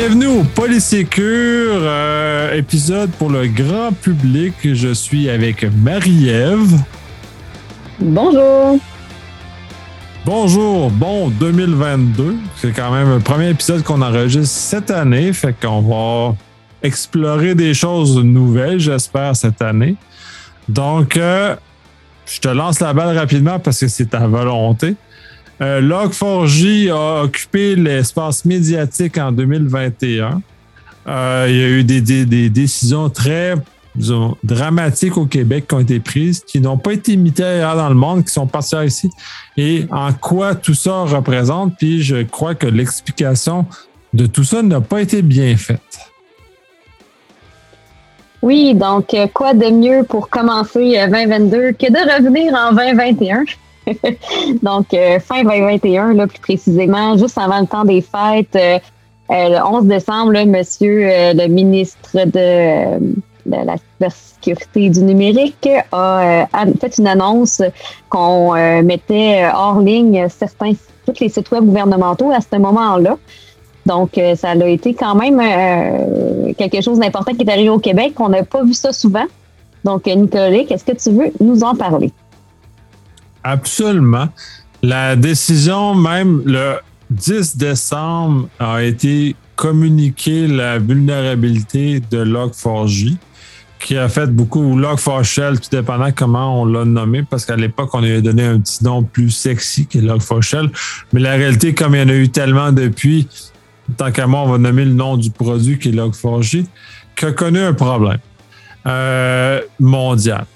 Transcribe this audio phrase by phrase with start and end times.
[0.00, 4.54] Bienvenue au Polysécure, euh, épisode pour le grand public.
[4.62, 6.72] Je suis avec Marie-Ève.
[7.98, 8.78] Bonjour.
[10.24, 12.34] Bonjour, bon 2022.
[12.56, 16.34] C'est quand même le premier épisode qu'on enregistre cette année, fait qu'on va
[16.82, 19.96] explorer des choses nouvelles, j'espère, cette année.
[20.66, 21.54] Donc, euh,
[22.24, 24.96] je te lance la balle rapidement parce que c'est ta volonté.
[25.62, 30.40] Euh, Log4j a occupé l'espace médiatique en 2021.
[31.06, 33.54] Euh, il y a eu des, décisions très
[34.42, 37.94] dramatiques au Québec qui ont été prises, qui n'ont pas été imitées ailleurs dans le
[37.94, 39.10] monde, qui sont passées ici.
[39.56, 43.66] Et en quoi tout ça représente, puis je crois que l'explication
[44.14, 45.80] de tout ça n'a pas été bien faite.
[48.42, 53.44] Oui, donc euh, quoi de mieux pour commencer 2022 que de revenir en 2021?
[54.62, 58.78] Donc, euh, fin 2021, là, plus précisément, juste avant le temps des fêtes, euh,
[59.30, 63.14] euh, le 11 décembre, là, monsieur le ministre de,
[63.46, 66.46] la sécurité du numérique a,
[66.80, 67.62] fait une annonce
[68.08, 70.72] qu'on mettait hors ligne certains
[71.06, 73.18] tous les sites web gouvernementaux à ce moment-là.
[73.86, 75.38] Donc, ça a été quand même
[76.54, 78.14] quelque chose d'important qui est arrivé au Québec.
[78.18, 79.26] On n'a pas vu ça souvent.
[79.84, 82.12] Donc, Nicolas, est-ce que tu veux nous en parler?
[83.44, 84.28] Absolument.
[84.82, 86.76] La décision, même le
[87.10, 93.16] 10 décembre, a été communiquée la vulnérabilité de Log4j,
[93.78, 98.00] qui a fait beaucoup Log4Shell, tout dépendant comment on l'a nommé, parce qu'à l'époque, on
[98.00, 100.70] lui a donné un petit nom plus sexy que Log4Shell.
[101.12, 103.28] Mais la réalité, comme il y en a eu tellement depuis,
[103.96, 106.64] tant qu'à moi, on va nommer le nom du produit qui est Log4j,
[107.16, 108.18] qui a connu un problème
[108.86, 110.46] euh, mondial.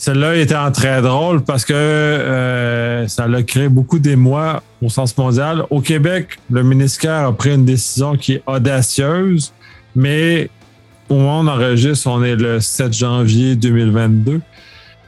[0.00, 5.14] Celle-là était en très drôle parce que euh, ça a créé beaucoup d'émoi au sens
[5.18, 5.64] mondial.
[5.68, 9.52] Au Québec, le ministère a pris une décision qui est audacieuse,
[9.94, 10.48] mais
[11.10, 14.40] au moment où on enregistre, on est le 7 janvier 2022.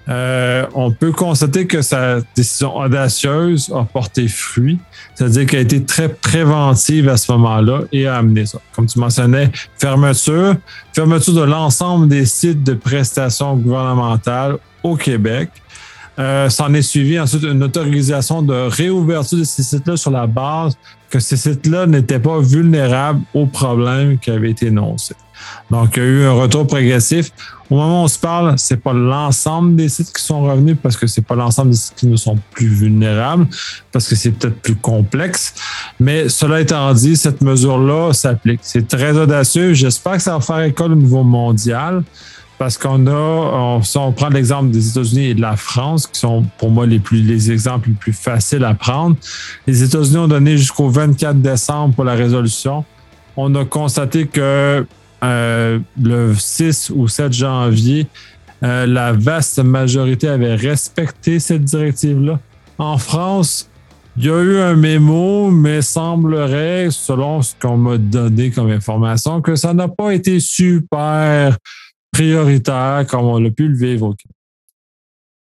[0.09, 4.79] Euh, on peut constater que sa décision audacieuse a porté fruit,
[5.15, 8.59] c'est-à-dire qu'elle a été très préventive à ce moment-là et a amené ça.
[8.75, 10.57] Comme tu mentionnais, fermeture,
[10.93, 15.51] fermeture de l'ensemble des sites de prestations gouvernementales au Québec.
[16.19, 20.77] Euh, S'en est suivi ensuite une autorisation de réouverture de ces sites-là sur la base
[21.09, 25.15] que ces sites-là n'étaient pas vulnérables aux problèmes qui avaient été énoncés.
[25.71, 27.31] Donc, il y a eu un retour progressif.
[27.69, 30.97] Au moment où on se parle, c'est pas l'ensemble des sites qui sont revenus parce
[30.97, 33.47] que c'est pas l'ensemble des sites qui ne sont plus vulnérables,
[33.91, 35.55] parce que c'est peut-être plus complexe.
[35.99, 38.61] Mais cela étant dit, cette mesure-là s'applique.
[38.63, 39.73] C'est très audacieux.
[39.75, 42.03] J'espère que ça va faire école au niveau mondial
[42.63, 46.45] parce qu'on a, si on prend l'exemple des États-Unis et de la France, qui sont
[46.59, 49.17] pour moi les, plus, les exemples les plus faciles à prendre,
[49.67, 52.85] les États-Unis ont donné jusqu'au 24 décembre pour la résolution.
[53.37, 54.87] On a constaté que
[55.25, 58.07] euh, le 6 ou 7 janvier,
[58.63, 62.39] euh, la vaste majorité avait respecté cette directive-là.
[62.79, 63.69] En France,
[64.17, 69.43] il y a eu un mémo, mais semblerait, selon ce qu'on m'a donné comme information,
[69.43, 71.59] que ça n'a pas été super
[72.13, 74.37] prioritaire comme on l'a pu le vivre au Québec.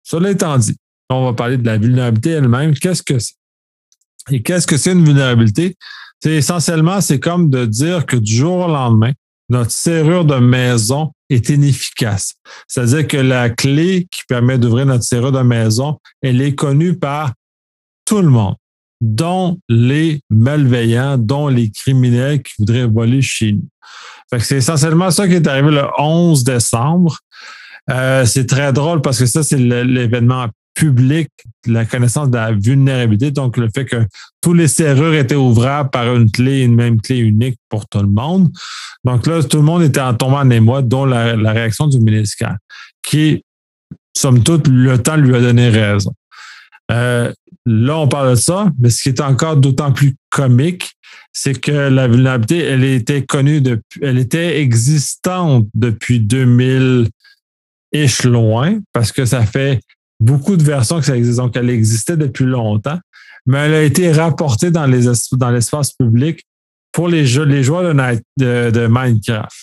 [0.03, 0.75] Cela étant dit,
[1.09, 2.73] on va parler de la vulnérabilité elle-même.
[2.75, 3.35] Qu'est-ce que c'est?
[4.31, 5.75] Et qu'est-ce que c'est une vulnérabilité?
[6.21, 9.11] C'est essentiellement, c'est comme de dire que du jour au lendemain,
[9.49, 12.35] notre serrure de maison est inefficace.
[12.67, 17.33] C'est-à-dire que la clé qui permet d'ouvrir notre serrure de maison, elle est connue par
[18.05, 18.55] tout le monde,
[19.01, 23.67] dont les malveillants, dont les criminels qui voudraient voler chez nous
[24.37, 27.17] c'est essentiellement ça qui est arrivé le 11 décembre.
[27.89, 31.29] Euh, c'est très drôle parce que ça, c'est l'événement public,
[31.65, 34.05] la connaissance de la vulnérabilité, donc le fait que
[34.39, 38.07] tous les serrures étaient ouvrables par une clé, une même clé unique pour tout le
[38.07, 38.49] monde.
[39.03, 42.55] Donc là, tout le monde était en tombant en émoi, dont la, réaction du ministère,
[43.01, 43.43] qui,
[44.15, 46.13] somme toute, le temps lui a donné raison.
[46.91, 47.33] Euh,
[47.65, 50.91] là, on parle de ça, mais ce qui est encore d'autant plus comique,
[51.31, 57.09] c'est que la vulnérabilité, elle était connue depuis, elle était existante depuis 2000
[58.25, 59.79] loin, parce que ça fait
[60.19, 61.37] beaucoup de versions que ça existe.
[61.37, 62.99] Donc, elle existait depuis longtemps,
[63.45, 66.43] mais elle a été rapportée dans les dans l'espace public
[66.91, 69.55] pour les, jeux, les joueurs de, de, Minecraft.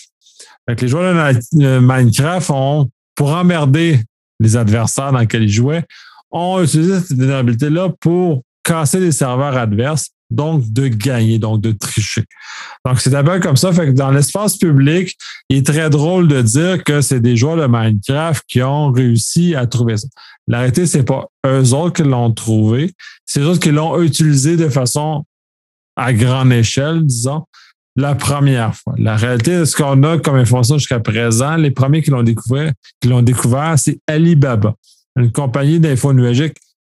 [0.67, 3.99] les joueurs de Minecraft ont, pour emmerder
[4.39, 5.83] les adversaires dans lesquels ils jouaient,
[6.31, 12.23] ont utilisé cette vulnérabilité-là pour casser les serveurs adverses donc de gagner, donc de tricher.
[12.85, 13.71] Donc, c'est d'abord comme ça.
[13.71, 15.15] Fait que dans l'espace public,
[15.49, 19.55] il est très drôle de dire que c'est des joueurs de Minecraft qui ont réussi
[19.55, 20.07] à trouver ça.
[20.47, 22.93] La réalité, c'est pas eux autres qui l'ont trouvé,
[23.25, 25.25] c'est eux autres qui l'ont utilisé de façon
[25.95, 27.43] à grande échelle, disons.
[27.95, 28.93] la première fois.
[28.97, 32.71] La réalité de ce qu'on a comme information jusqu'à présent, les premiers qui l'ont découvert,
[33.01, 34.75] qui l'ont découvert, c'est Alibaba,
[35.17, 36.13] une compagnie d'info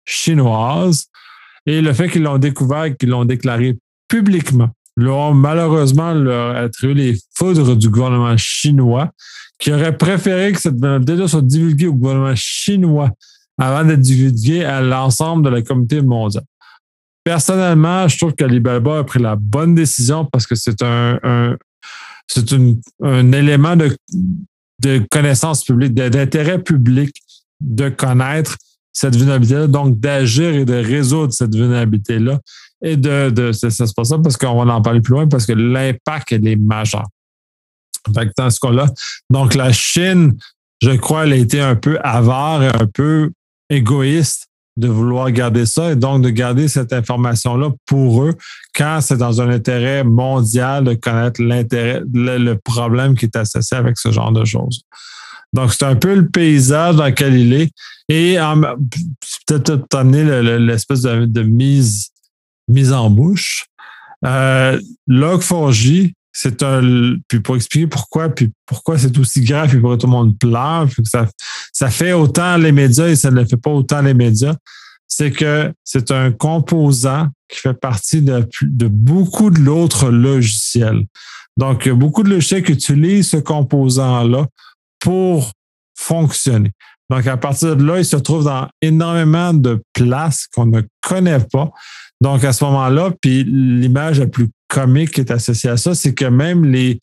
[0.06, 1.06] chinoise.
[1.68, 3.78] Et le fait qu'ils l'ont découvert, qu'ils l'ont déclaré
[4.08, 9.12] publiquement, leur malheureusement leur attribué les foudres du gouvernement chinois,
[9.60, 13.12] qui aurait préféré que cette vulnérabilité soit divulguée au gouvernement chinois
[13.60, 16.44] avant d'être divulguée à l'ensemble de la communauté mondiale.
[17.24, 21.58] Personnellement, je trouve qu'Alibaba a pris la bonne décision parce que c'est un,
[22.28, 22.46] c'est
[23.04, 23.98] un élément de,
[24.82, 27.14] de connaissance publique, d'intérêt public
[27.60, 28.58] de connaître
[28.98, 32.40] cette vulnérabilité-là, donc d'agir et de résoudre cette vulnérabilité-là.
[32.82, 35.46] Et de, de ça, se passe ça parce qu'on va en parler plus loin parce
[35.46, 37.06] que l'impact est majeur.
[38.08, 38.88] dans ce cas-là,
[39.30, 40.36] donc la Chine,
[40.82, 43.32] je crois, elle a été un peu avare et un peu
[43.70, 44.48] égoïste
[44.78, 48.34] de vouloir garder ça et donc de garder cette information-là pour eux
[48.76, 54.00] quand c'est dans un intérêt mondial de connaître l'intérêt, le, problème qui est associé avec
[54.00, 54.82] ce genre de choses.
[55.58, 57.72] Donc, c'est un peu le paysage dans lequel il est.
[58.10, 58.38] Et
[59.48, 62.10] peut-être amener l'espèce de, mise,
[62.68, 63.66] mise en bouche.
[64.24, 67.16] Euh, Log4j, c'est un.
[67.28, 70.88] Puis pour expliquer pourquoi, puis pourquoi c'est aussi grave, puis pourquoi tout le monde pleure,
[70.90, 71.28] puis ça,
[71.74, 74.56] ça fait autant les médias et ça ne fait pas autant les médias,
[75.08, 81.04] c'est que c'est un composant qui fait partie de, de beaucoup de l'autre logiciels.
[81.58, 84.46] Donc, beaucoup de logiciels qui utilisent ce composant-là
[85.08, 85.54] pour
[85.98, 86.72] fonctionner.
[87.10, 91.40] Donc, à partir de là, il se trouve dans énormément de places qu'on ne connaît
[91.40, 91.72] pas.
[92.20, 96.14] Donc, à ce moment-là, puis l'image la plus comique qui est associée à ça, c'est
[96.14, 97.00] que même les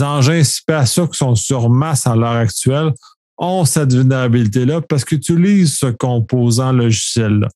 [0.00, 2.92] engins spatiaux qui sont sur masse à l'heure actuelle
[3.36, 7.48] ont cette vulnérabilité-là parce qu'ils utilisent ce composant logiciel-là.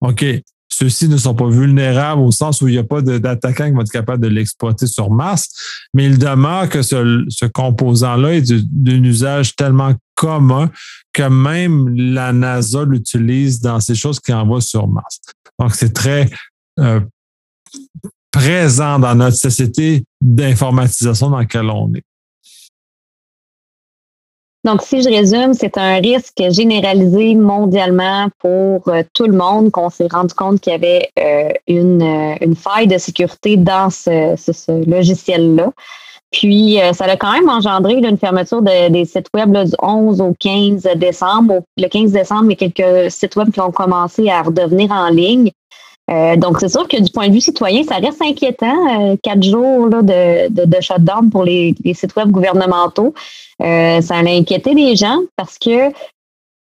[0.00, 0.24] OK,
[0.68, 3.82] ceux-ci ne sont pas vulnérables au sens où il n'y a pas d'attaquant qui va
[3.82, 5.48] être capable de l'exploiter sur masse,
[5.94, 10.70] mais il demeure que ce, composant-là est d'un usage tellement commun
[11.12, 15.20] que même la NASA l'utilise dans ces choses qui envoient sur masse.
[15.58, 16.28] Donc, c'est très
[16.78, 17.00] euh,
[18.30, 22.02] présent dans notre société d'informatisation dans laquelle on est.
[24.66, 29.90] Donc, si je résume, c'est un risque généralisé mondialement pour euh, tout le monde qu'on
[29.90, 35.70] s'est rendu compte qu'il y avait euh, une, faille de sécurité dans ce, logiciel-là.
[36.32, 40.82] Puis, ça a quand même engendré une fermeture des sites web du 11 au 15
[40.96, 41.62] décembre.
[41.76, 45.08] le 15 décembre, il y a quelques sites web qui ont commencé à redevenir en
[45.08, 45.52] ligne.
[46.10, 48.76] Euh, donc, c'est sûr que du point de vue citoyen, ça reste inquiétant.
[49.00, 53.12] Euh, quatre jours de, de, shutdown pour les, sites web gouvernementaux.
[53.62, 55.90] Euh, ça a inquiété les gens parce que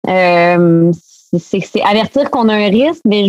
[0.06, 3.28] c'est avertir qu'on a un risque, mais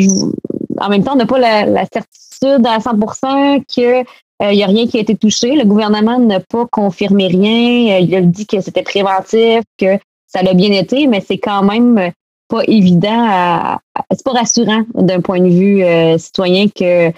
[0.79, 4.05] en même temps, on n'a pas la, certitude à 100% qu'il
[4.41, 5.55] n'y a rien qui a été touché.
[5.55, 7.99] Le gouvernement n'a pas confirmé rien.
[7.99, 12.13] il a dit que c'était préventif, que ça l'a bien été, mais c'est quand même
[12.51, 13.79] pas évident
[14.13, 17.13] c'est pas rassurant d'un point de vue euh, citoyen que,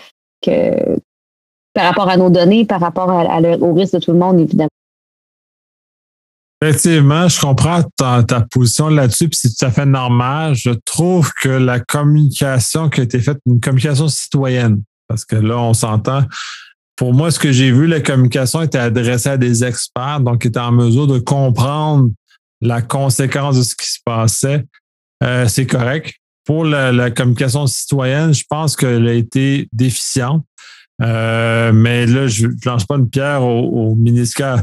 [1.75, 4.69] par rapport à nos données, par rapport au risque de tout le monde, évidemment.
[6.61, 10.55] Effectivement, je comprends ta, position là-dessus, puis c'est tout à fait normal.
[10.55, 15.59] Je trouve que la communication qui a été faite, une communication citoyenne, parce que là,
[15.59, 16.23] on s'entend.
[16.95, 20.49] Pour moi, ce que j'ai vu, la communication était adressée à des experts, donc qui
[20.49, 22.11] étaient en mesure de comprendre
[22.61, 24.65] la conséquence de ce qui se passait
[25.23, 26.15] euh, c'est correct.
[26.45, 30.45] Pour la, communication citoyenne, je pense qu'elle a été déficiente.
[31.01, 34.63] Euh, mais là, je ne lance pas une pierre au, ministère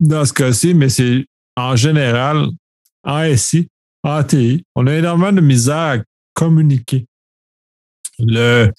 [0.00, 1.26] dans ce cas-ci, mais c'est
[1.56, 2.48] en général,
[3.04, 3.68] en SI,
[4.02, 5.98] en ATI, on a énormément de misère à
[6.34, 7.06] communiquer
[8.18, 8.70] le,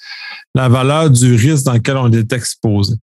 [0.53, 2.95] la valeur du risque dans lequel on est exposé.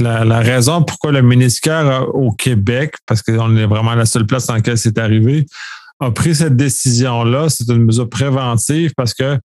[0.00, 4.54] la, raison pourquoi le ministère au Québec, parce qu'on est vraiment la seule place dans
[4.54, 5.46] laquelle c'est arrivé,
[6.00, 7.48] a pris cette décision-là.
[7.48, 9.38] C'est une mesure préventive parce que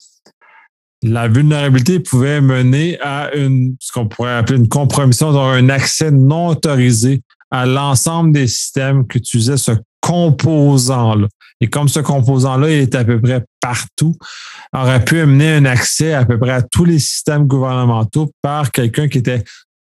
[1.01, 6.11] la vulnérabilité pouvait mener à une, ce qu'on pourrait appeler une compromission, donc un accès
[6.11, 11.27] non autorisé à l'ensemble des systèmes qui utilisaient ce composant-là.
[11.61, 14.15] Et comme ce composant-là est à peu près partout,
[14.73, 19.07] aurait pu amener un accès à peu près à tous les systèmes gouvernementaux par quelqu'un
[19.07, 19.43] qui était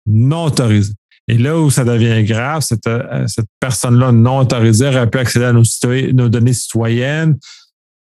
[0.06, 0.92] non autorisé.
[1.28, 5.47] Et là où ça devient grave, cette, euh, cette personne-là non autorisée aurait pu accéder
[5.47, 7.37] à nos, données citoyennes,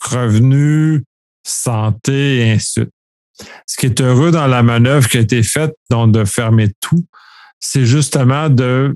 [0.01, 1.01] revenus,
[1.43, 2.93] santé, et ainsi de suite.
[3.65, 7.05] Ce qui est heureux dans la manœuvre qui a été faite, donc de fermer tout,
[7.59, 8.95] c'est justement de,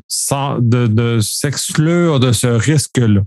[1.22, 3.22] s'exclure de ce risque-là.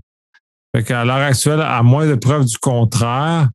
[0.85, 3.49] Qu'à l'heure actuelle, à moins de preuves du contraire,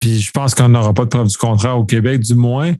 [0.00, 2.74] puis je pense qu'on n'aura pas de preuves du contraire au Québec, du moins,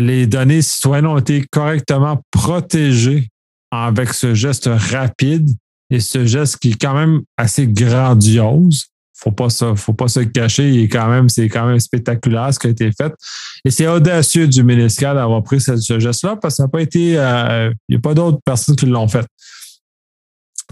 [0.00, 3.28] les données citoyennes ont été correctement protégées
[3.70, 5.48] avec ce geste rapide
[5.90, 8.86] et ce geste qui est quand même assez grandiose.
[9.14, 10.70] Faut pas faut pas se cacher.
[10.70, 13.12] Il est quand même, c'est quand même spectaculaire ce qui a été fait.
[13.64, 17.18] Et c'est audacieux du ministère d'avoir pris ce, geste-là parce que ça n'a pas été,
[17.18, 19.26] euh, il n'y a pas d'autres personnes qui l'ont fait.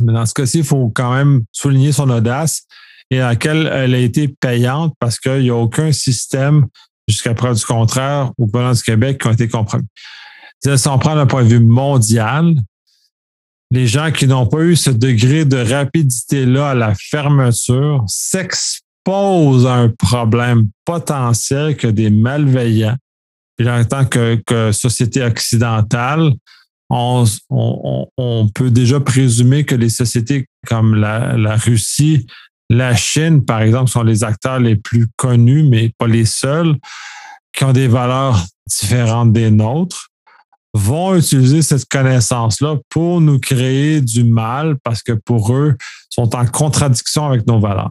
[0.00, 2.62] Mais dans ce cas-ci, il faut quand même souligner son audace
[3.10, 6.66] et à laquelle elle a été payante parce qu'il n'y a aucun système
[7.08, 9.86] jusqu'à preuve du contraire au gouvernement du Québec qui ont été compromis.
[10.60, 12.54] Si on prend d'un point de vue mondial,
[13.70, 19.74] les gens qui n'ont pas eu ce degré de rapidité-là à la fermeture s'exposent à
[19.74, 22.96] un problème potentiel que des malveillants.
[23.58, 24.40] Et en tant que,
[24.72, 26.32] société occidentale,
[26.88, 27.24] on,
[28.54, 32.26] peut déjà présumer que les sociétés comme la, la Russie,
[32.68, 36.76] la Chine, par exemple, sont les acteurs les plus connus, mais pas les seuls,
[37.52, 40.08] qui ont des valeurs différentes des nôtres
[40.74, 45.74] vont utiliser cette connaissance-là pour nous créer du mal parce que pour eux,
[46.10, 47.90] sont en contradiction avec nos valeurs.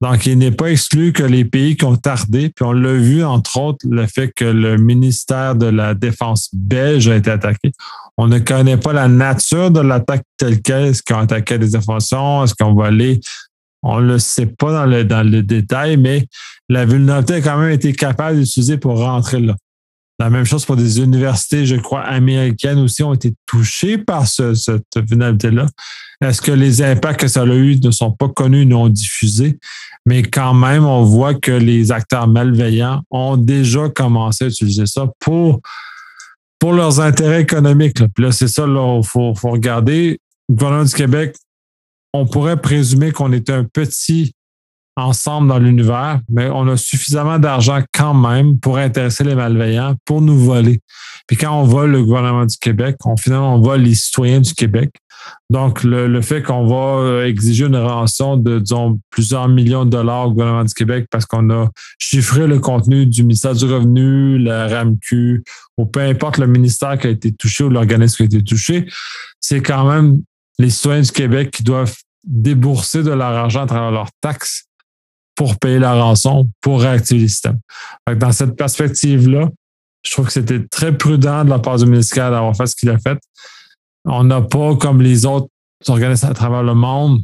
[0.00, 3.22] Donc, il n'est pas exclu que les pays qui ont tardé, puis on l'a vu,
[3.24, 7.70] entre autres, le fait que le ministère de la Défense belge a été attaqué.
[8.16, 10.86] On ne connaît pas la nature de l'attaque telle qu'elle.
[10.86, 12.42] Est-ce qu'ils ont attaqué des informations?
[12.42, 13.20] Est-ce qu'on va aller?
[13.82, 16.26] On ne le sait pas dans le, dans détail, mais
[16.68, 19.56] la vulnérabilité a quand même été capable d'utiliser pour rentrer là.
[20.18, 24.54] La même chose pour des universités, je crois, américaines aussi ont été touchées par cette
[24.94, 25.66] vulnérabilité-là.
[26.20, 29.58] Est-ce que les impacts que ça a eu ne sont pas connus, non diffusés?
[30.06, 35.08] Mais quand même, on voit que les acteurs malveillants ont déjà commencé à utiliser ça
[35.18, 35.60] pour,
[36.60, 37.96] pour leurs intérêts économiques.
[38.14, 40.20] Puis là, c'est ça, il faut regarder.
[40.48, 41.34] Le gouvernement du Québec,
[42.12, 44.32] on pourrait présumer qu'on est un petit
[44.96, 50.20] ensemble dans l'univers, mais on a suffisamment d'argent quand même pour intéresser les malveillants, pour
[50.20, 50.80] nous voler.
[51.26, 54.52] Puis quand on vole le gouvernement du Québec, on finalement on vole les citoyens du
[54.52, 54.90] Québec.
[55.50, 60.30] Donc, le, fait qu'on va exiger une rançon de, disons, plusieurs millions de dollars au
[60.32, 65.44] gouvernement du Québec parce qu'on a chiffré le contenu du ministère du Revenu, la RAMQ,
[65.78, 68.88] ou peu importe le ministère qui a été touché ou l'organisme qui a été touché,
[69.40, 70.22] c'est quand même
[70.58, 71.94] les citoyens du Québec qui doivent
[72.24, 74.66] débourser de leur argent à travers leurs taxes
[75.34, 77.58] pour payer la rançon, pour réactiver le système.
[78.16, 79.48] Dans cette perspective-là,
[80.04, 82.90] je trouve que c'était très prudent de la part du ministère d'avoir fait ce qu'il
[82.90, 83.18] a fait.
[84.04, 85.48] On n'a pas, comme les autres
[85.88, 87.20] organismes à travers le monde,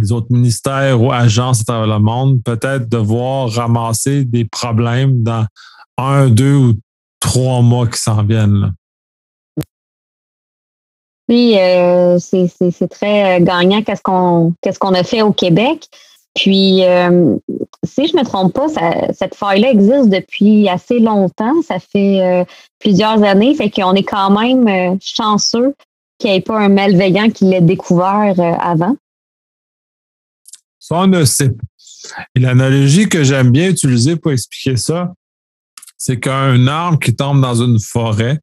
[0.00, 5.46] les autres ministères ou agences à travers le monde, peut-être devoir ramasser des problèmes dans
[5.96, 6.74] un, deux ou
[7.20, 8.72] trois mois qui s'en viennent.
[11.28, 15.88] Oui, euh, c'est très gagnant qu'est-ce qu'on qu'est-ce qu'on a fait au Québec.
[16.36, 17.36] Puis, euh,
[17.82, 18.66] si je ne me trompe pas,
[19.14, 21.62] cette faille-là existe depuis assez longtemps.
[21.66, 22.44] Ça fait euh,
[22.78, 23.54] plusieurs années.
[23.54, 25.74] Fait qu'on est quand même euh, chanceux
[26.18, 28.96] qu'il n'y ait pas un malveillant qui l'ait découvert avant.
[30.78, 31.64] Ça, on ne sait pas.
[32.34, 35.12] Et l'analogie que j'aime bien utiliser pour expliquer ça,
[35.96, 38.38] c'est qu'un arbre qui tombe dans une forêt,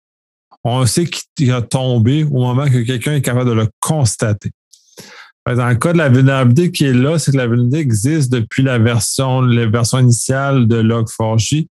[0.63, 1.05] on sait
[1.35, 4.51] qu'il a tombé au moment que quelqu'un est capable de le constater.
[5.45, 8.63] Dans le cas de la vulnérabilité qui est là, c'est que la vulnérabilité existe depuis
[8.63, 11.67] la version, la version initiale de Log4j.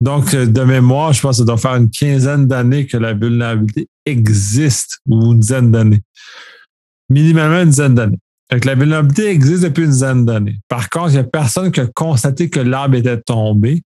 [0.00, 3.88] Donc, de mémoire, je pense que ça doit faire une quinzaine d'années que la vulnérabilité
[4.04, 6.02] existe, ou une dizaine d'années.
[7.08, 8.18] Minimalement une dizaine d'années.
[8.50, 10.60] La vulnérabilité existe depuis une dizaine d'années.
[10.68, 13.82] Par contre, il n'y a personne qui a constaté que l'arbre était tombé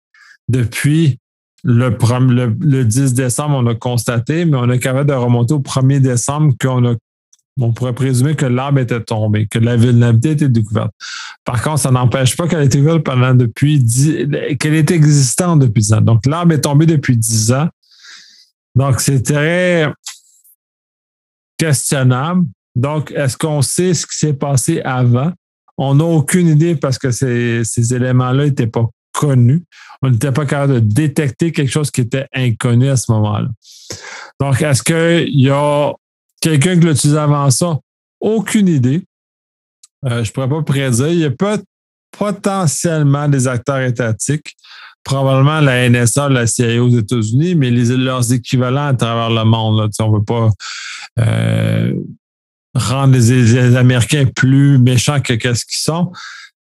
[0.48, 1.18] depuis
[1.66, 5.58] le, le, le, 10 décembre, on a constaté, mais on est capable de remonter au
[5.58, 6.94] 1er décembre qu'on a
[7.58, 10.92] on pourrait présumer que l'arbre était tombé, que la vulnérabilité était découverte.
[11.42, 13.82] Par contre, ça n'empêche pas qu'elle ait été découverte pendant depuis
[14.60, 16.00] qu'elle est existante depuis 10 ans.
[16.02, 17.68] Donc, l'arbre est tombé depuis 10 ans.
[18.74, 19.90] Donc, c'est très
[21.56, 22.44] questionnable.
[22.74, 25.32] Donc, est-ce qu'on sait ce qui s'est passé avant?
[25.78, 28.84] On n'a aucune idée parce que ces éléments-là n'étaient pas
[29.22, 33.48] On n'était pas capable de détecter quelque chose qui était inconnu à ce moment-là.
[34.40, 35.92] Donc, est-ce qu'il y a
[36.40, 37.78] Quelqu'un qui l'utilise avant ça,
[38.20, 39.02] aucune idée.
[40.04, 41.08] Euh, je ne pourrais pas prédire.
[41.08, 41.58] Il y a pas
[42.16, 44.54] potentiellement des acteurs étatiques,
[45.02, 49.90] probablement la NSA, la CIA aux États-Unis, mais leurs équivalents à travers le monde.
[49.98, 50.50] on ne veut pas
[51.18, 51.94] euh,
[52.74, 56.12] rendre les, Américains plus méchants que ce qu'ils sont.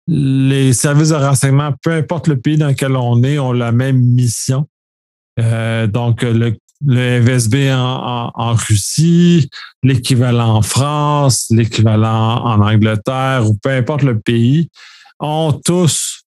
[0.09, 4.01] Les services de renseignement, peu importe le pays dans lequel on est, ont la même
[4.01, 4.69] mission.
[5.41, 9.49] Euh, donc, le le FSB en, Russie,
[9.83, 14.69] l'équivalent en France, l'équivalent en Angleterre ou peu importe le pays,
[15.19, 16.23] ont tous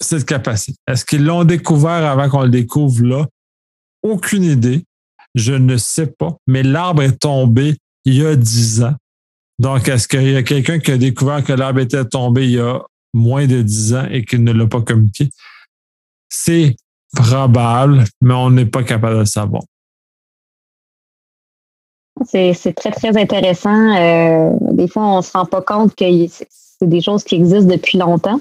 [0.00, 0.76] cette capacité.
[0.88, 3.26] Est-ce qu'ils l'ont découvert avant qu'on le découvre là?
[4.02, 4.84] aucune idée.
[5.34, 6.36] Je ne sais pas.
[6.46, 8.94] Mais l'arbre est tombé il y a dix ans.
[9.58, 12.60] Donc, est-ce qu'il y a quelqu'un qui a découvert que l'arbre était tombé il y
[12.60, 12.80] a
[13.14, 15.28] moins de dix ans et qu'il ne l'a pas communiqué?
[16.28, 16.76] C'est
[17.14, 19.62] probable, mais on n'est pas capable de le savoir.
[22.24, 23.96] C'est très, très intéressant.
[23.96, 27.70] Euh, des fois, on ne se rend pas compte que c'est des choses qui existent
[27.70, 28.40] depuis longtemps.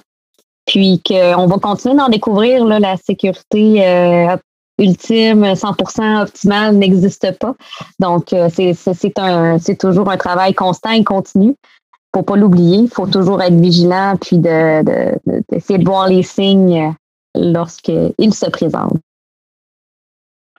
[0.68, 2.65] Puis qu'on va continuer d'en découvrir.
[2.65, 4.38] La sécurité euh,
[4.81, 7.55] ultime, 100% optimale n'existe pas.
[8.00, 11.55] Donc, euh, c'est toujours un travail constant et continu.
[12.13, 12.79] Faut pas l'oublier.
[12.79, 16.93] Il faut toujours être vigilant puis d'essayer de, de, de voir les signes
[17.35, 19.00] lorsqu'ils se présentent.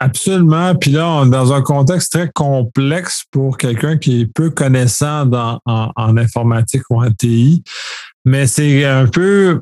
[0.02, 0.74] Absolument.
[0.74, 5.26] Puis là, on est dans un contexte très complexe pour quelqu'un qui est peu connaissant
[5.26, 7.62] dans, en, informatique ou en TI.
[8.24, 9.60] Mais c'est un peu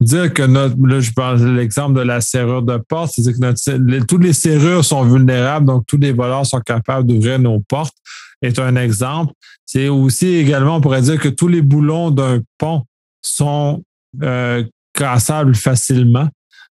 [0.00, 4.24] dire que notre, là, je de l'exemple de la serrure de porte, c'est-à-dire que toutes
[4.24, 7.96] les serrures sont vulnérables, donc tous les voleurs sont capables d'ouvrir nos portes,
[8.42, 9.32] est un exemple.
[9.64, 12.84] C'est aussi également, on pourrait dire que tous les boulons d'un pont
[13.22, 13.82] sont
[14.22, 16.28] euh, cassables facilement.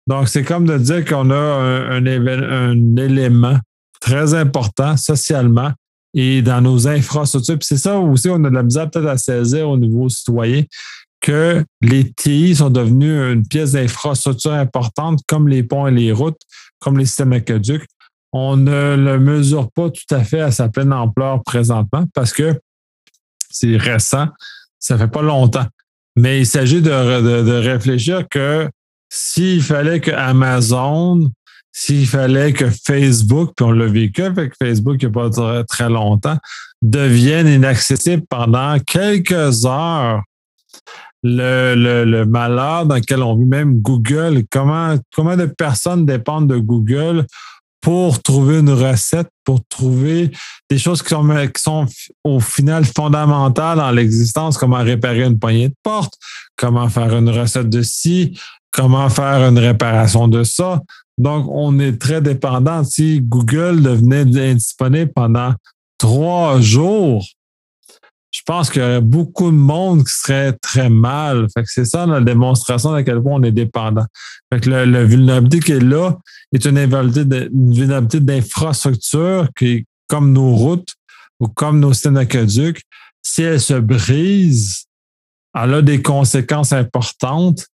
[0.06, 3.58] Donc, c'est comme de dire qu'on a un, un, élément
[4.00, 5.72] très important socialement
[6.14, 7.58] et dans nos infrastructures.
[7.58, 10.64] Puis c'est ça aussi, on a de la misère peut-être à saisir au niveau citoyen
[11.22, 16.40] que les TI sont devenus une pièce d'infrastructure importante comme les ponts et les routes,
[16.80, 17.86] comme les systèmes aqueducs.
[18.32, 22.60] On ne le mesure pas tout à fait à sa pleine ampleur présentement parce que
[23.50, 24.28] c'est récent,
[24.78, 25.66] ça fait pas longtemps.
[26.16, 26.90] Mais il s'agit de,
[27.42, 28.68] de réfléchir que
[29.08, 31.30] s'il fallait que Amazon,
[31.72, 35.88] s'il fallait que Facebook, puis on l'a vécu avec Facebook il n'y a pas très,
[35.88, 36.38] longtemps,
[36.82, 40.22] devienne inaccessible pendant quelques heures.
[41.24, 41.74] Le,
[42.04, 47.26] le, malheur dans lequel on vit même Google, comment, comment de personnes dépendent de Google
[47.80, 50.30] pour trouver une recette, pour trouver
[50.70, 51.86] des choses qui sont, qui sont
[52.24, 56.14] au final fondamentales dans l'existence, comment réparer une poignée de porte,
[56.56, 58.38] comment faire une recette de ci,
[58.70, 60.80] comment faire une réparation de ça?
[61.18, 62.84] Donc, on est très dépendant.
[62.84, 65.52] Si Google devenait indisponible pendant
[65.98, 67.24] trois jours,
[68.32, 71.46] je pense qu'il y aurait beaucoup de monde qui serait très mal.
[71.54, 74.06] Fait que c'est ça la démonstration à quel point on est dépendant.
[74.52, 76.16] Fait que le, vulnérabilité qui est là
[76.52, 80.94] est une vulnérabilité d'infrastructure qui, comme nos routes
[81.40, 82.80] ou comme nos systèmes aqueducs,
[83.22, 84.86] si elle se brise,
[85.54, 87.66] elle a des conséquences importantes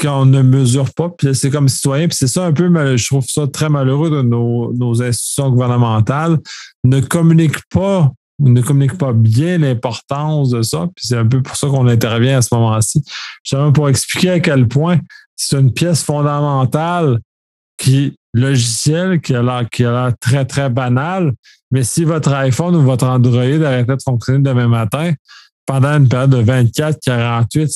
[0.00, 1.10] qu'on ne mesure pas.
[1.10, 4.22] Puis c'est comme citoyen, puis c'est ça un peu, je trouve ça très malheureux de
[4.22, 6.38] nos, nos institutions gouvernementales,
[6.82, 8.10] ne communiquent pas
[8.42, 10.88] ne communiquent pas bien l'importance de ça.
[10.94, 13.02] Puis c'est un peu pour ça qu'on intervient à ce moment-ci.
[13.44, 14.98] Justement pour expliquer à quel point
[15.36, 17.20] c'est une pièce fondamentale
[17.78, 21.32] qui logiciel qui a l'air qui a l'air très, très banal.
[21.70, 25.12] Mais si votre iPhone ou votre Android arrêtait de fonctionner demain matin,
[25.66, 27.70] pendant une période de 24, 48,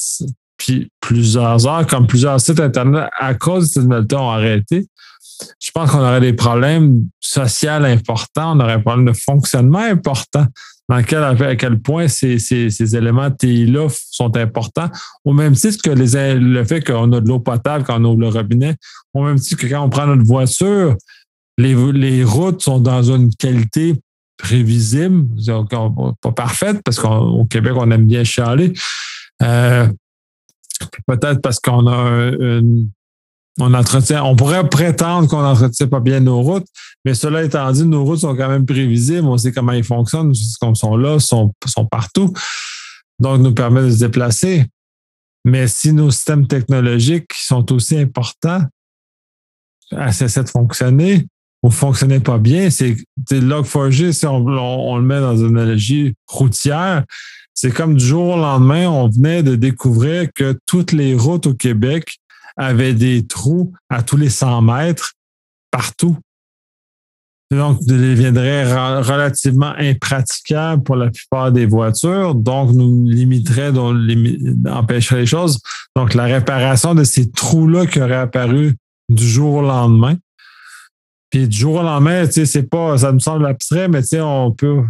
[0.56, 4.86] puis plusieurs heures, comme plusieurs sites Internet, à cause de cette nouvelle ont arrêté,
[5.60, 10.46] je pense qu'on aurait des problèmes sociaux importants, on aurait des problèmes de fonctionnement importants
[10.88, 14.88] dans lequel, à quel point ces, ces, ces éléments TI-là sont importants,
[15.24, 18.20] au même titre que les, le fait qu'on a de l'eau potable quand on ouvre
[18.20, 18.76] le robinet,
[19.12, 20.96] au même titre que quand on prend notre voiture,
[21.58, 23.94] les, les routes sont dans une qualité
[24.36, 25.26] prévisible,
[26.20, 28.72] pas parfaite, parce qu'au Québec, on aime bien chialer.
[29.42, 29.88] Euh,
[31.06, 32.90] Peut-être parce qu'on a une,
[33.58, 36.66] on entretient, on pourrait prétendre qu'on n'entretient pas bien nos routes,
[37.04, 40.32] mais cela étant dit, nos routes sont quand même prévisibles, on sait comment ils fonctionnent,
[40.60, 41.54] comme sont là, sont,
[41.90, 42.32] partout,
[43.18, 44.66] donc nous permettent de se déplacer.
[45.44, 48.62] Mais si nos systèmes technologiques sont aussi importants,
[50.10, 51.26] cessent de fonctionner
[51.62, 52.96] ou fonctionnaient pas bien, c'est
[53.30, 57.04] Log4j, si on, le met dans une analogie routière,
[57.54, 61.54] c'est comme du jour au lendemain, on venait de découvrir que toutes les routes au
[61.54, 62.18] Québec
[62.56, 65.12] avaient des trous à tous les 100 mètres
[65.70, 66.16] partout.
[67.52, 68.64] Donc, deviendrait
[69.02, 73.96] relativement impraticable pour la plupart des voitures, donc nous limiterait, donc
[74.68, 75.60] empêcherait les choses.
[75.94, 78.74] Donc, la réparation de ces trous-là qui auraient apparu
[79.08, 80.16] du jour au lendemain.
[81.30, 84.08] Puis du jour au lendemain, tu sais, c'est pas, ça me semble abstrait, mais tu
[84.08, 84.82] sais, on peut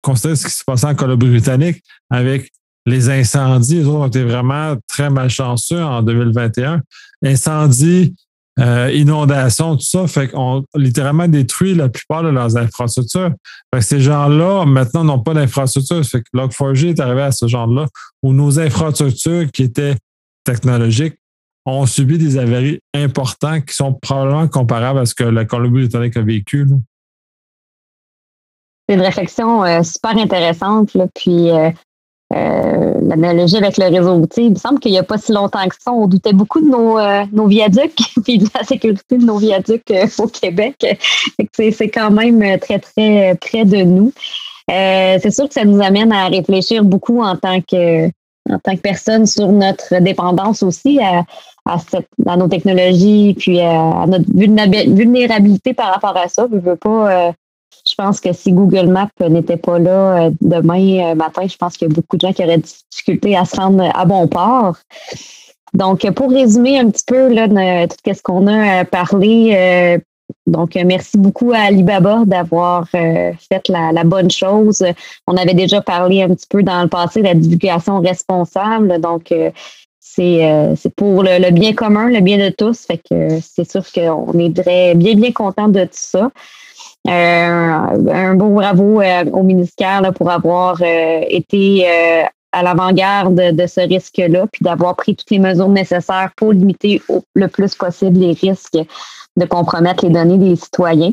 [0.00, 2.52] considérer ce qui se passait en Colombie-Britannique avec
[2.86, 3.76] les incendies.
[3.76, 6.82] Les autres ont été vraiment très malchanceux en 2021.
[7.24, 8.14] Incendies,
[8.60, 13.30] euh, inondations, tout ça, fait qu'on littéralement détruit la plupart de leurs infrastructures.
[13.72, 16.04] Fait que ces gens-là, maintenant, n'ont pas d'infrastructure.
[16.04, 17.86] Fait que Log4j est arrivé à ce genre-là
[18.22, 19.96] où nos infrastructures qui étaient
[20.44, 21.16] technologiques
[21.66, 26.22] ont subi des avaries importants qui sont probablement comparables à ce que la Colombie-Britannique a
[26.22, 26.66] vécu.
[28.86, 30.96] C'est une réflexion euh, super intéressante.
[31.14, 31.70] Puis euh,
[32.32, 35.66] euh, l'analogie avec le réseau routier, il me semble qu'il n'y a pas si longtemps
[35.68, 36.98] que ça, on doutait beaucoup de nos,
[37.32, 40.98] nos viaducs puis de la sécurité de nos viaducs au Québec.
[41.52, 44.12] C'est quand même très, très près de nous.
[44.68, 48.08] c'est sûr que ça nous amène à réfléchir beaucoup en tant que
[48.50, 51.24] en tant que personne sur notre dépendance aussi à,
[51.66, 56.46] à, nos technologies, puis à, notre vulnérabilité par rapport à ça.
[56.52, 57.32] Je veux pas.
[57.94, 61.56] Euh, je pense que si Google Maps n'était pas là euh, demain euh, matin, je
[61.56, 64.26] pense qu'il y a beaucoup de gens qui auraient difficulté à se rendre à bon
[64.28, 64.76] port.
[65.72, 70.00] Donc, pour résumer un petit peu tout ce qu'on a parlé,
[70.46, 73.36] donc, merci beaucoup à Alibaba d'avoir fait
[73.68, 74.84] la, bonne chose.
[75.26, 79.00] On avait déjà parlé un petit peu dans le passé de la divulgation responsable.
[79.00, 79.32] Donc,
[80.18, 82.86] euh, c'est pour le, bien commun, le bien de tous.
[82.86, 86.30] Fait que c'est sûr qu'on est bien, bien content de tout ça.
[87.06, 91.86] Euh, un beau bravo euh, au ministère pour avoir été
[92.52, 97.02] à l'avant-garde de ce risque-là, puis d'avoir pris toutes les mesures nécessaires pour limiter
[97.34, 98.78] le plus possible les risques
[99.36, 101.12] de compromettre les données des citoyens.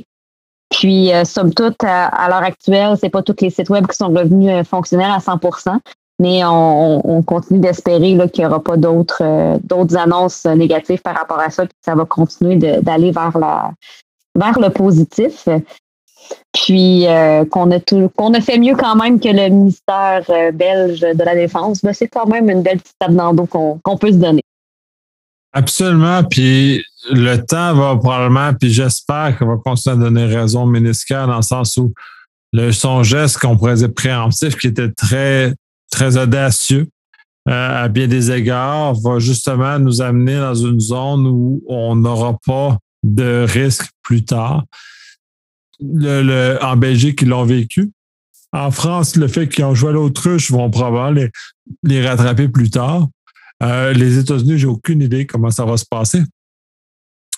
[0.69, 4.65] Puis, somme toute, à, l'heure actuelle, c'est pas tous les sites web qui sont revenus
[4.65, 5.79] fonctionnels à 100%
[6.21, 11.39] mais on, continue d'espérer qu'il n'y aura pas d'autres euh, d'autres annonces négatives par rapport
[11.39, 13.71] à ça, que ça va continuer d'aller vers la
[14.35, 15.49] vers le positif.
[16.53, 20.99] Puis euh, qu'on a tout, qu'on fait mieux quand même que le ministère euh, belge
[20.99, 24.43] de la Défense, ben, c'est quand même une belle petite dans qu'on peut se donner.
[25.53, 26.23] Absolument.
[26.23, 31.27] Puis le temps va probablement, puis j'espère qu'il va continuer à donner raison au ministère
[31.27, 31.93] dans le sens où
[32.53, 35.53] le, son geste qu'on pourrait dire préemptif, qui était très
[35.91, 36.87] très audacieux
[37.49, 42.37] euh, à bien des égards, va justement nous amener dans une zone où on n'aura
[42.45, 44.63] pas de risque plus tard.
[45.81, 47.91] En Belgique, ils l'ont vécu.
[48.53, 51.29] En France, le fait qu'ils ont joué à l'autruche vont probablement
[51.83, 53.07] les, rattraper plus tard.
[53.63, 56.21] Euh, les États-Unis, j'ai aucune idée comment ça va se passer.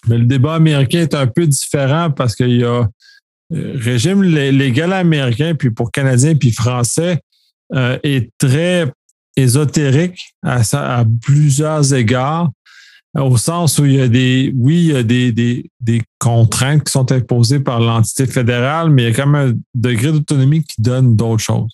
[0.08, 2.90] Mais le débat américain est un peu différent parce qu'il y a
[3.54, 7.20] euh, régime légal américain, puis pour Canadiens puis Français,
[7.74, 8.92] euh, est très
[9.36, 12.50] ésotérique à, plusieurs égards,
[13.16, 16.84] au sens où il y a des, oui, il y a des, des, des contraintes
[16.84, 20.64] qui sont imposées par l'entité fédérale, mais il y a quand même un degré d'autonomie
[20.64, 21.72] qui donne d'autres choses.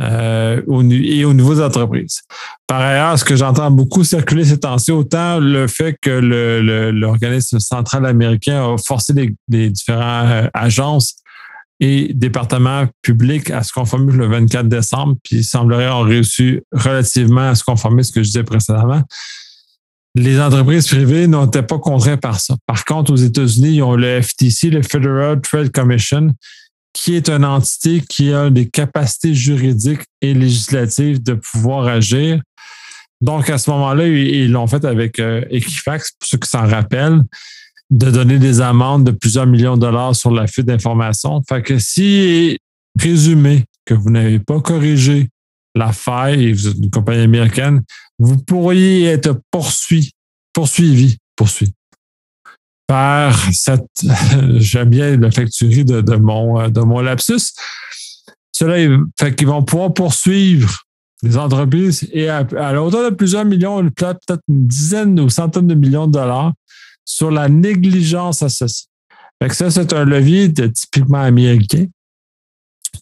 [0.00, 2.22] Euh, et au niveau des entreprises.
[2.66, 7.60] Par ailleurs, ce que j'entends beaucoup circuler ces temps-ci, autant le fait que l'organisme le,
[7.60, 11.16] central américain a forcé les, différentes euh, agences
[11.80, 17.50] et départements publics à se conformer le 24 décembre, puis il semblerait avoir réussi relativement
[17.50, 19.02] à se conformer ce que je disais précédemment.
[20.16, 22.56] Les entreprises privées n'étaient pas contraintes par ça.
[22.66, 26.34] Par contre, aux États-Unis, ils ont le FTC, le Federal Trade Commission,
[26.92, 32.40] qui est une entité qui a des capacités juridiques et législatives de pouvoir agir.
[33.20, 37.22] Donc, à ce moment-là, ils l'ont fait avec euh, Equifax, pour ceux qui s'en rappellent
[37.90, 41.42] de donner des amendes de plusieurs millions de dollars sur la fuite d'informations.
[41.48, 42.58] Fait que si
[42.98, 45.28] présumé que vous n'avez pas corrigé
[45.74, 47.82] la faille vous êtes une compagnie américaine,
[48.18, 50.12] vous pourriez être poursuivi,
[50.52, 51.72] poursuivi, poursuivi
[52.90, 53.86] par cette,
[54.56, 57.52] j'aime bien la facturie de, de, mon, de lapsus.
[58.50, 60.82] Cela fait qu'ils vont pouvoir poursuivre
[61.22, 65.68] les entreprises et à, à la hauteur de plusieurs millions, peut-être une dizaine ou centaines
[65.68, 66.52] de millions de dollars
[67.04, 68.88] sur la négligence associée.
[69.40, 71.86] Fait ça, c'est un levier typiquement américain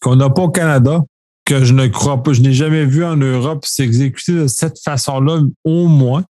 [0.01, 1.01] qu'on n'a pas au Canada,
[1.49, 5.41] que je ne crois pas, je n'ai jamais vu en Europe s'exécuter de cette façon-là,
[5.63, 6.23] au moins.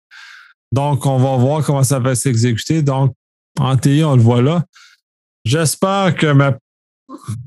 [0.72, 2.82] Donc, on va voir comment ça va s'exécuter.
[2.82, 3.14] Donc,
[3.60, 4.64] en TI, on le voit là.
[5.44, 6.28] J'espère que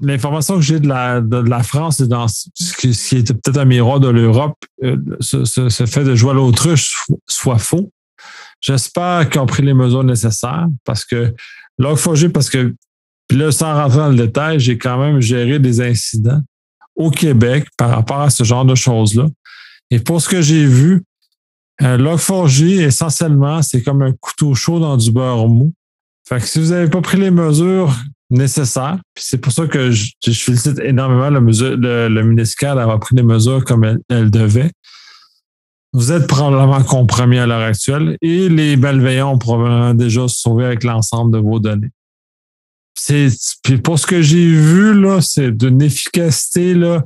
[0.03, 4.09] l'information que j'ai de la, France et dans ce qui, était peut-être un miroir de
[4.09, 7.91] l'Europe, euh, ce, fait de jouer à l'autruche soit faux.
[8.61, 11.35] J'espère qu'ils ont pris les mesures nécessaires parce que
[11.79, 12.75] là, faut parce que,
[13.29, 16.43] puis là, sans rentrer dans le détail, j'ai quand même géré des incidents
[16.97, 19.27] au Québec par rapport à ce genre de choses-là.
[19.91, 21.03] Et pour ce que j'ai vu,
[21.83, 25.73] euh, Log4j, essentiellement, c'est comme un couteau chaud dans du beurre mou.
[26.29, 27.95] Fait que si vous n'avez pas pris les mesures
[28.31, 33.17] nécessaires, puis c'est pour ça que je, félicite énormément le, mesure, le, ministère d'avoir pris
[33.17, 34.71] les mesures comme elle, elle devait,
[35.93, 40.85] vous êtes probablement compromis à l'heure actuelle et les malveillants ont probablement déjà sauvé avec
[40.85, 41.91] l'ensemble de vos données.
[42.95, 43.29] C'est,
[43.83, 47.05] pour ce que j'ai vu, là, c'est d'une efficacité, là,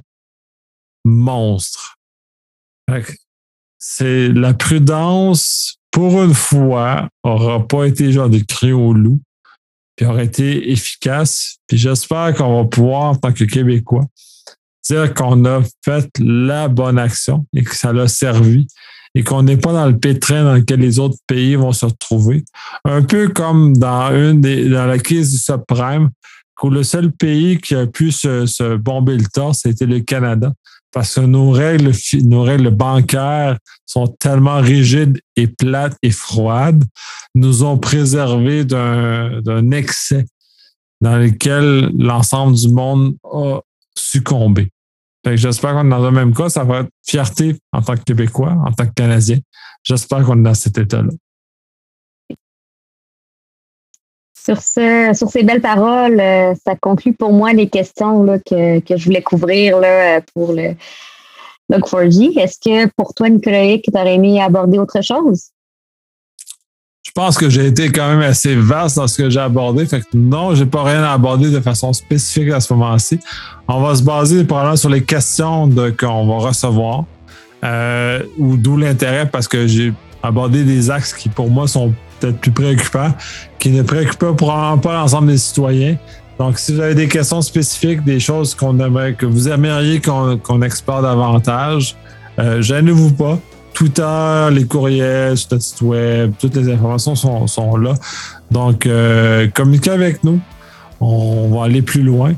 [1.04, 1.96] monstre.
[3.78, 9.20] C'est la prudence pour une fois, n'aura pas été genre de cri au loup,
[9.96, 11.56] puis aura été efficace.
[11.66, 14.04] Puis j'espère qu'on va pouvoir, en tant que Québécois,
[14.84, 18.66] dire qu'on a fait la bonne action et que ça l'a servi
[19.16, 22.44] et qu'on n'est pas dans le pétrin dans lequel les autres pays vont se retrouver.
[22.84, 26.10] Un peu comme dans une des, dans la crise du subprime,
[26.62, 30.52] où le seul pays qui a pu se, bomber le torse, c'était le Canada.
[30.92, 31.92] Parce que nos règles,
[32.24, 36.84] nos règles bancaires sont tellement rigides et plates et froides,
[37.34, 40.26] nous ont préservé d'un excès
[41.00, 43.60] dans lequel l'ensemble du monde a
[43.96, 44.68] succombé.
[45.34, 46.48] J'espère qu'on est dans le même cas.
[46.48, 49.38] Ça va être fierté en tant que Québécois, en tant que Canadien.
[49.82, 51.10] J'espère qu'on est dans cet état-là.
[54.38, 58.96] Sur, ce, sur ces belles paroles, euh, ça conclut pour moi les questions que, que,
[58.96, 60.76] je voulais couvrir là, pour le
[61.72, 62.38] Log4j.
[62.38, 65.50] Est-ce que pour toi, Nicolas, tu aurais aimé aborder autre chose?
[67.06, 69.86] Je pense que j'ai été quand même assez vaste dans ce que j'ai abordé.
[69.86, 73.20] Fait que non, j'ai pas rien à aborder de façon spécifique à ce moment-ci.
[73.68, 77.04] On va se baser probablement sur les questions qu'on va recevoir.
[77.62, 82.40] Euh, ou d'où l'intérêt parce que j'ai abordé des axes qui pour moi sont peut-être
[82.40, 83.12] plus préoccupant,
[83.60, 85.96] qui ne préoccupe probablement pas l'ensemble des citoyens.
[86.40, 90.60] Donc, si vous avez des questions spécifiques, des choses qu'on aimerait, que vous aimeriez qu'on
[90.62, 91.94] explore davantage,
[92.40, 93.38] euh, gênez-vous pas.
[93.76, 97.92] Twitter, les courriels site web, toutes les informations sont, sont là.
[98.50, 100.40] Donc, euh, communiquez avec nous.
[100.98, 102.32] On va aller plus loin.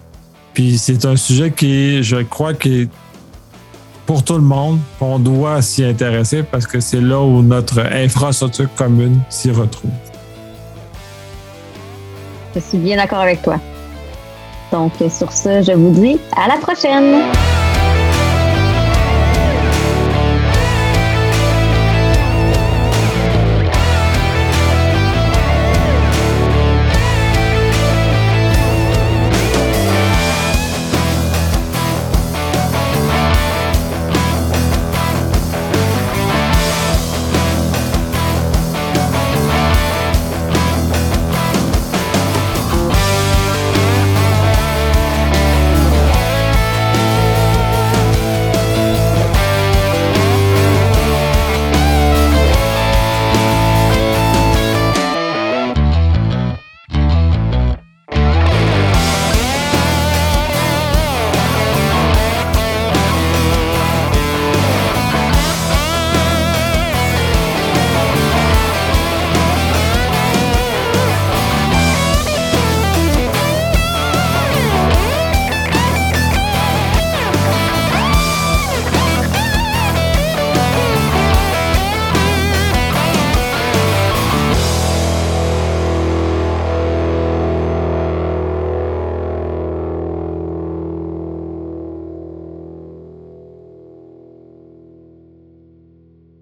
[0.53, 2.89] Puis c'est un sujet qui, je crois, qui est
[4.05, 8.69] pour tout le monde, on doit s'y intéresser parce que c'est là où notre infrastructure
[8.75, 9.91] commune s'y retrouve.
[12.57, 13.61] Je suis bien d'accord avec toi.
[14.73, 17.23] Donc, sur ce, je vous dis à la prochaine.